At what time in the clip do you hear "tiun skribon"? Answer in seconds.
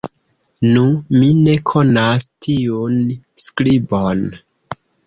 2.47-4.27